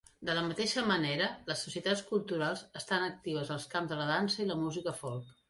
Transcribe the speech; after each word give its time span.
De 0.27 0.35
la 0.35 0.43
mateixa 0.45 0.83
manera, 0.91 1.27
les 1.51 1.61
societats 1.67 2.01
culturals 2.07 2.65
estan 2.81 3.07
actives 3.09 3.53
als 3.59 3.69
camps 3.75 3.93
de 3.93 4.01
la 4.03 4.09
dansa 4.15 4.43
i 4.47 4.51
la 4.51 4.59
música 4.65 4.97
folk. 5.05 5.33